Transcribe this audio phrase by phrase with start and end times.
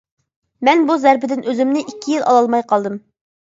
[0.69, 2.99] مەن بۇ زەربىدىن ئۆزۈمنى ئىككى يىل ئالالماي قالدىم.